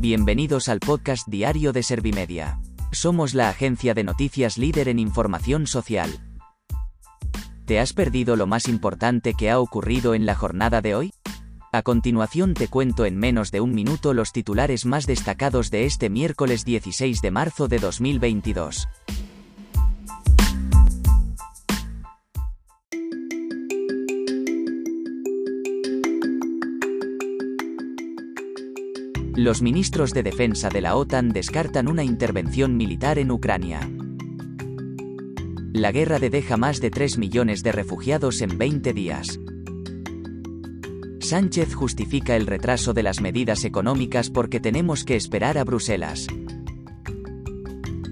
Bienvenidos 0.00 0.70
al 0.70 0.80
podcast 0.80 1.28
diario 1.28 1.74
de 1.74 1.82
Servimedia. 1.82 2.58
Somos 2.90 3.34
la 3.34 3.50
agencia 3.50 3.92
de 3.92 4.02
noticias 4.02 4.56
líder 4.56 4.88
en 4.88 4.98
información 4.98 5.66
social. 5.66 6.08
¿Te 7.66 7.78
has 7.80 7.92
perdido 7.92 8.34
lo 8.34 8.46
más 8.46 8.66
importante 8.66 9.34
que 9.34 9.50
ha 9.50 9.60
ocurrido 9.60 10.14
en 10.14 10.24
la 10.24 10.34
jornada 10.34 10.80
de 10.80 10.94
hoy? 10.94 11.12
A 11.70 11.82
continuación 11.82 12.54
te 12.54 12.68
cuento 12.68 13.04
en 13.04 13.18
menos 13.18 13.50
de 13.50 13.60
un 13.60 13.74
minuto 13.74 14.14
los 14.14 14.32
titulares 14.32 14.86
más 14.86 15.04
destacados 15.04 15.70
de 15.70 15.84
este 15.84 16.08
miércoles 16.08 16.64
16 16.64 17.20
de 17.20 17.30
marzo 17.30 17.68
de 17.68 17.78
2022. 17.78 18.88
Los 29.36 29.62
ministros 29.62 30.12
de 30.12 30.24
defensa 30.24 30.70
de 30.70 30.80
la 30.80 30.96
OTAN 30.96 31.28
descartan 31.28 31.88
una 31.88 32.02
intervención 32.02 32.76
militar 32.76 33.18
en 33.18 33.30
Ucrania. 33.30 33.88
La 35.72 35.92
guerra 35.92 36.18
de 36.18 36.30
deja 36.30 36.56
más 36.56 36.80
de 36.80 36.90
3 36.90 37.16
millones 37.16 37.62
de 37.62 37.70
refugiados 37.70 38.42
en 38.42 38.58
20 38.58 38.92
días. 38.92 39.38
Sánchez 41.20 41.74
justifica 41.74 42.34
el 42.34 42.48
retraso 42.48 42.92
de 42.92 43.04
las 43.04 43.20
medidas 43.20 43.64
económicas 43.64 44.30
porque 44.30 44.58
tenemos 44.58 45.04
que 45.04 45.14
esperar 45.14 45.58
a 45.58 45.64
Bruselas. 45.64 46.26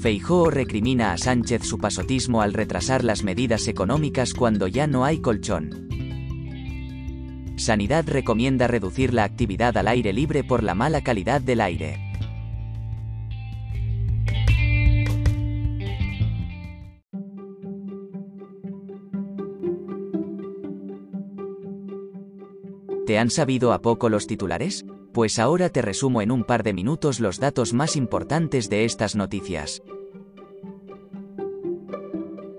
Feijóo 0.00 0.50
recrimina 0.50 1.12
a 1.12 1.18
Sánchez 1.18 1.62
su 1.62 1.78
pasotismo 1.78 2.40
al 2.40 2.54
retrasar 2.54 3.04
las 3.04 3.22
medidas 3.22 3.68
económicas 3.68 4.32
cuando 4.32 4.66
ya 4.66 4.86
no 4.86 5.04
hay 5.04 5.18
colchón. 5.20 5.91
Sanidad 7.62 8.08
recomienda 8.08 8.66
reducir 8.66 9.14
la 9.14 9.22
actividad 9.22 9.76
al 9.76 9.86
aire 9.86 10.12
libre 10.12 10.42
por 10.42 10.64
la 10.64 10.74
mala 10.74 11.00
calidad 11.00 11.40
del 11.40 11.60
aire. 11.60 11.96
¿Te 23.06 23.18
han 23.18 23.30
sabido 23.30 23.72
a 23.72 23.80
poco 23.80 24.08
los 24.08 24.26
titulares? 24.26 24.84
Pues 25.12 25.38
ahora 25.38 25.68
te 25.68 25.82
resumo 25.82 26.20
en 26.20 26.32
un 26.32 26.42
par 26.42 26.64
de 26.64 26.72
minutos 26.72 27.20
los 27.20 27.38
datos 27.38 27.72
más 27.72 27.94
importantes 27.94 28.70
de 28.70 28.84
estas 28.84 29.14
noticias. 29.14 29.84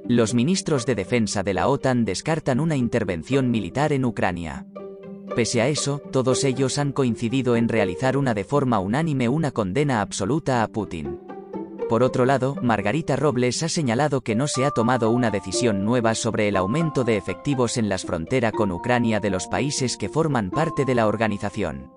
Los 0.08 0.34
ministros 0.34 0.86
de 0.86 0.95
defensa 0.95 1.44
de 1.44 1.54
la 1.54 1.67
OTAN 1.67 2.06
descartan 2.06 2.62
una 2.62 2.78
intervención 2.78 3.52
militar 3.52 3.92
en 3.92 4.06
Ucrania. 4.06 4.66
Pese 5.36 5.62
a 5.62 5.67
eso, 5.67 6.00
todos 6.12 6.44
ellos 6.44 6.78
han 6.78 6.92
coincidido 6.92 7.56
en 7.56 7.67
realizar 7.67 8.17
una 8.17 8.36
de 8.36 8.44
forma 8.44 8.78
unánime 8.80 9.30
una 9.30 9.50
condena 9.50 10.02
absoluta 10.02 10.62
a 10.62 10.67
Putin. 10.67 11.20
Por 11.89 12.03
otro 12.03 12.26
lado, 12.26 12.56
Margarita 12.62 13.16
Robles 13.16 13.64
ha 13.64 13.70
señalado 13.70 14.22
que 14.22 14.36
no 14.36 14.48
se 14.48 14.64
ha 14.64 14.70
tomado 14.70 15.09
una 15.09 15.31
decisión 15.31 15.86
nueva 15.86 16.14
sobre 16.14 16.48
el 16.48 16.56
aumento 16.56 17.04
de 17.04 17.17
efectivos 17.17 17.78
en 17.78 17.89
las 17.89 18.04
fronteras 18.04 18.52
con 18.52 18.72
Ucrania 18.72 19.20
de 19.20 19.31
los 19.31 19.48
países 19.48 19.98
que 19.98 20.08
forman 20.08 20.52
parte 20.52 20.86
de 20.86 20.94
la 20.94 21.08
organización. 21.08 21.92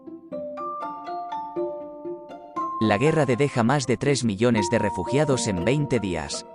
La 2.81 2.97
guerra 2.97 3.27
de 3.27 3.37
deja 3.37 3.63
más 3.63 3.87
de 3.87 3.99
3 3.99 4.25
millones 4.25 4.69
de 4.71 4.79
refugiados 4.79 5.47
en 5.47 5.65
20 5.65 6.01
días. 6.01 6.47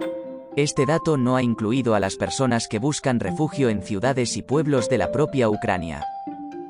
Este 0.56 0.86
dato 0.86 1.16
no 1.16 1.36
ha 1.36 1.44
incluido 1.44 1.94
a 1.94 2.00
las 2.00 2.16
personas 2.16 2.68
que 2.68 2.80
buscan 2.80 3.20
refugio 3.20 3.70
en 3.70 3.84
ciudades 3.84 4.36
y 4.36 4.42
pueblos 4.42 4.90
de 4.90 4.98
la 4.98 5.12
propia 5.12 5.48
Ucrania. 5.48 6.04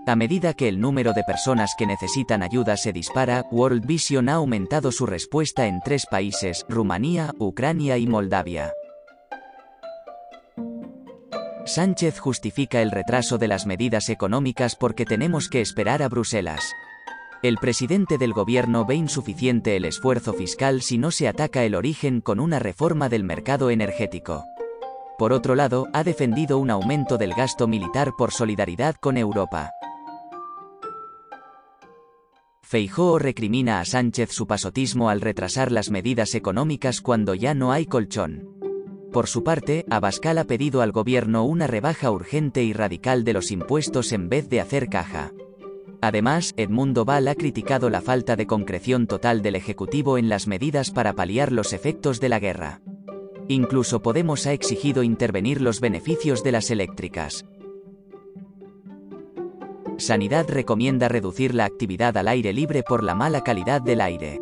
A 0.07 0.15
medida 0.15 0.55
que 0.55 0.67
el 0.67 0.79
número 0.79 1.13
de 1.13 1.23
personas 1.23 1.75
que 1.77 1.85
necesitan 1.85 2.41
ayuda 2.41 2.75
se 2.75 2.91
dispara, 2.91 3.45
World 3.51 3.85
Vision 3.85 4.29
ha 4.29 4.33
aumentado 4.33 4.91
su 4.91 5.05
respuesta 5.05 5.67
en 5.67 5.79
tres 5.79 6.07
países, 6.09 6.65
Rumanía, 6.67 7.33
Ucrania 7.37 7.99
y 7.99 8.07
Moldavia. 8.07 8.73
Sánchez 11.65 12.17
justifica 12.17 12.81
el 12.81 12.89
retraso 12.89 13.37
de 13.37 13.47
las 13.47 13.67
medidas 13.67 14.09
económicas 14.09 14.75
porque 14.75 15.05
tenemos 15.05 15.49
que 15.49 15.61
esperar 15.61 16.01
a 16.01 16.09
Bruselas. 16.09 16.73
El 17.43 17.57
presidente 17.57 18.17
del 18.17 18.33
gobierno 18.33 18.85
ve 18.85 18.95
insuficiente 18.95 19.75
el 19.75 19.85
esfuerzo 19.85 20.33
fiscal 20.33 20.81
si 20.81 20.97
no 20.97 21.11
se 21.11 21.27
ataca 21.27 21.63
el 21.63 21.75
origen 21.75 22.21
con 22.21 22.39
una 22.39 22.57
reforma 22.57 23.07
del 23.07 23.23
mercado 23.23 23.69
energético. 23.69 24.45
Por 25.19 25.31
otro 25.31 25.53
lado, 25.53 25.87
ha 25.93 26.03
defendido 26.03 26.57
un 26.57 26.71
aumento 26.71 27.19
del 27.19 27.35
gasto 27.35 27.67
militar 27.67 28.13
por 28.17 28.31
solidaridad 28.31 28.95
con 28.95 29.17
Europa. 29.17 29.71
Feijóo 32.71 33.19
recrimina 33.19 33.81
a 33.81 33.85
Sánchez 33.85 34.31
su 34.31 34.47
pasotismo 34.47 35.09
al 35.09 35.19
retrasar 35.19 35.73
las 35.73 35.91
medidas 35.91 36.35
económicas 36.35 37.01
cuando 37.01 37.35
ya 37.35 37.53
no 37.53 37.73
hay 37.73 37.85
colchón. 37.85 38.47
Por 39.11 39.27
su 39.27 39.43
parte, 39.43 39.83
Abascal 39.89 40.37
ha 40.37 40.45
pedido 40.45 40.81
al 40.81 40.93
gobierno 40.93 41.43
una 41.43 41.67
rebaja 41.67 42.09
urgente 42.11 42.63
y 42.63 42.71
radical 42.71 43.25
de 43.25 43.33
los 43.33 43.51
impuestos 43.51 44.13
en 44.13 44.29
vez 44.29 44.47
de 44.47 44.61
hacer 44.61 44.87
caja. 44.87 45.33
Además, 45.99 46.53
Edmundo 46.55 47.03
Val 47.03 47.27
ha 47.27 47.35
criticado 47.35 47.89
la 47.89 47.99
falta 47.99 48.37
de 48.37 48.47
concreción 48.47 49.05
total 49.05 49.41
del 49.41 49.55
Ejecutivo 49.57 50.17
en 50.17 50.29
las 50.29 50.47
medidas 50.47 50.91
para 50.91 51.11
paliar 51.11 51.51
los 51.51 51.73
efectos 51.73 52.21
de 52.21 52.29
la 52.29 52.39
guerra. 52.39 52.79
Incluso 53.49 54.01
Podemos 54.01 54.47
ha 54.47 54.53
exigido 54.53 55.03
intervenir 55.03 55.59
los 55.59 55.81
beneficios 55.81 56.41
de 56.41 56.53
las 56.53 56.71
eléctricas. 56.71 57.43
Sanidad 60.01 60.49
recomienda 60.49 61.09
reducir 61.09 61.53
la 61.53 61.65
actividad 61.65 62.17
al 62.17 62.27
aire 62.27 62.53
libre 62.53 62.81
por 62.81 63.03
la 63.03 63.13
mala 63.13 63.43
calidad 63.43 63.83
del 63.83 64.01
aire. 64.01 64.41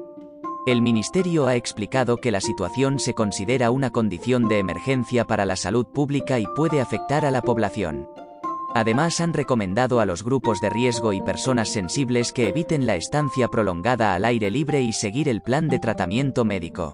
El 0.66 0.82
Ministerio 0.82 1.48
ha 1.48 1.56
explicado 1.56 2.16
que 2.16 2.32
la 2.32 2.40
situación 2.40 2.98
se 2.98 3.14
considera 3.14 3.70
una 3.70 3.90
condición 3.90 4.48
de 4.48 4.60
emergencia 4.60 5.26
para 5.26 5.46
la 5.46 5.58
salud 5.58 5.86
pública 5.86 6.40
y 6.40 6.46
puede 6.56 6.80
afectar 6.80 7.26
a 7.26 7.32
la 7.32 7.42
población. 7.42 8.08
Además 8.74 9.20
han 9.20 9.34
recomendado 9.34 10.00
a 10.00 10.06
los 10.06 10.24
grupos 10.24 10.62
de 10.62 10.70
riesgo 10.70 11.12
y 11.12 11.22
personas 11.22 11.68
sensibles 11.68 12.32
que 12.32 12.48
eviten 12.48 12.86
la 12.86 12.96
estancia 12.96 13.50
prolongada 13.50 14.14
al 14.14 14.24
aire 14.24 14.50
libre 14.50 14.82
y 14.82 14.94
seguir 14.94 15.28
el 15.28 15.42
plan 15.42 15.68
de 15.68 15.80
tratamiento 15.80 16.46
médico. 16.46 16.94